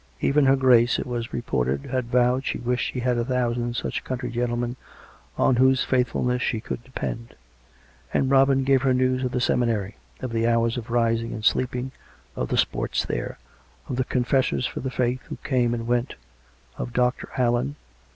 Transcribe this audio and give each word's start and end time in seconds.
Even 0.19 0.45
her 0.45 0.55
Grace, 0.55 0.97
it 0.97 1.05
was 1.05 1.31
reported, 1.31 1.85
had 1.85 2.05
vowed 2.09 2.43
she 2.43 2.57
wished 2.57 2.91
she 2.91 3.01
had 3.01 3.19
a 3.19 3.23
thousand 3.23 3.75
such 3.75 4.03
country 4.03 4.31
gentle 4.31 4.57
men 4.57 4.75
on 5.37 5.57
whose 5.57 5.83
faithfuness 5.83 6.41
she 6.41 6.59
could 6.59 6.83
depend. 6.83 7.35
And 8.11 8.27
Robin 8.31 8.63
gave 8.63 8.81
her 8.81 8.95
news 8.95 9.23
of 9.23 9.31
the 9.31 9.39
seminary, 9.39 9.97
of 10.19 10.31
the 10.31 10.47
hours 10.47 10.75
of 10.75 10.89
rising 10.89 11.33
and 11.33 11.45
sleeping, 11.45 11.91
of 12.35 12.47
the 12.49 12.57
sports 12.57 13.05
there; 13.05 13.37
of 13.87 13.95
the 13.97 14.03
confessors 14.03 14.65
for 14.65 14.79
the 14.79 14.89
faith 14.89 15.21
who 15.27 15.35
came 15.43 15.71
and 15.71 15.85
went; 15.85 16.15
of 16.79 16.93
Dr. 16.93 17.29
Allen. 17.37 17.75